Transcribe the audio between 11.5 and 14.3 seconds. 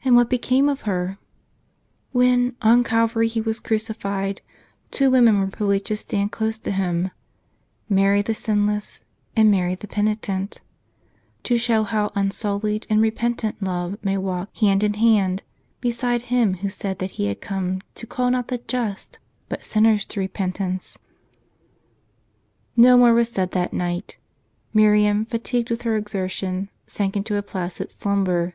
show how unsullied and repentant love may